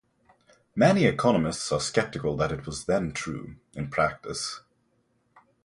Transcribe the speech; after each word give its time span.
Many 0.75 1.05
economists 1.05 1.71
are 1.71 1.79
skeptical 1.79 2.35
that 2.37 2.51
it 2.51 2.65
was 2.65 2.85
then 2.87 3.11
true, 3.11 3.57
in 3.75 3.91
practice. 3.91 4.61